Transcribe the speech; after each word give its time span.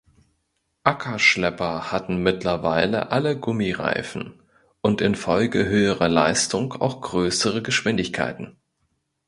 Ackerschlepper 0.83 1.91
hatten 1.91 2.23
mittlerweile 2.23 3.11
alle 3.11 3.37
Gummireifen 3.39 4.33
und 4.81 4.99
infolge 4.99 5.67
höherer 5.67 6.09
Leistung 6.09 6.73
auch 6.73 7.01
größere 7.01 7.61
Geschwindigkeiten. 7.61 8.57